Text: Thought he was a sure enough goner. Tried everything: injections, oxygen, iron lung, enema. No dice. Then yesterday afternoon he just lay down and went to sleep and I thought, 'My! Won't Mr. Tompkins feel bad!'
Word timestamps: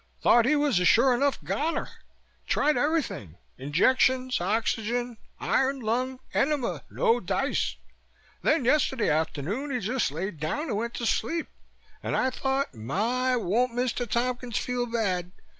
Thought 0.23 0.45
he 0.47 0.55
was 0.55 0.79
a 0.79 0.83
sure 0.83 1.13
enough 1.13 1.37
goner. 1.43 1.87
Tried 2.47 2.75
everything: 2.75 3.37
injections, 3.59 4.41
oxygen, 4.41 5.17
iron 5.39 5.79
lung, 5.79 6.19
enema. 6.33 6.81
No 6.89 7.19
dice. 7.19 7.75
Then 8.41 8.65
yesterday 8.65 9.11
afternoon 9.11 9.69
he 9.69 9.79
just 9.79 10.11
lay 10.11 10.31
down 10.31 10.69
and 10.69 10.77
went 10.77 10.95
to 10.95 11.05
sleep 11.05 11.49
and 12.01 12.15
I 12.17 12.31
thought, 12.31 12.73
'My! 12.73 13.35
Won't 13.35 13.73
Mr. 13.73 14.09
Tompkins 14.09 14.57
feel 14.57 14.87
bad!' 14.87 15.33